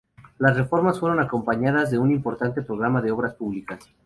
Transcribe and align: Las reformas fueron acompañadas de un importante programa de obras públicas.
Las 0.39 0.57
reformas 0.57 0.99
fueron 0.99 1.19
acompañadas 1.19 1.91
de 1.91 1.99
un 1.99 2.09
importante 2.09 2.63
programa 2.63 3.03
de 3.03 3.11
obras 3.11 3.35
públicas. 3.35 3.87